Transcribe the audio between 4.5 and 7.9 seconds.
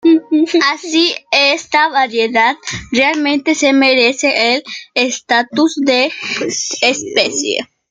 el estatus de especie.